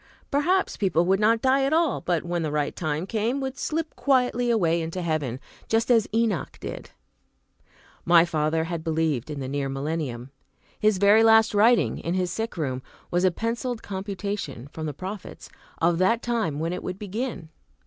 Perhaps 0.31 0.77
people 0.77 1.05
would 1.05 1.19
not 1.19 1.43
die 1.43 1.63
at 1.63 1.73
all, 1.73 2.01
but, 2.01 2.23
when 2.25 2.41
the 2.41 2.49
right 2.51 2.75
time 2.75 3.05
came, 3.05 3.39
would 3.39 3.55
slip 3.55 3.95
quietly 3.95 4.49
away 4.49 4.81
into 4.81 5.03
heaven, 5.03 5.39
just 5.69 5.91
as 5.91 6.07
Enoch 6.11 6.57
did. 6.59 6.89
My 8.03 8.25
father 8.25 8.63
had 8.63 8.83
believed 8.83 9.29
in 9.29 9.39
the 9.41 9.47
near 9.47 9.69
millennium. 9.69 10.31
His 10.79 10.97
very 10.97 11.23
last 11.23 11.53
writing, 11.53 11.99
in 11.99 12.15
his 12.15 12.31
sick 12.31 12.57
room, 12.57 12.81
was 13.11 13.23
a 13.23 13.29
penciled 13.29 13.83
computation, 13.83 14.69
from 14.69 14.87
the 14.87 14.93
prophets, 14.95 15.51
of 15.79 15.99
the 15.99 16.17
time 16.19 16.57
when 16.57 16.73
it 16.73 16.81
would 16.81 16.97
begin. 16.97 17.49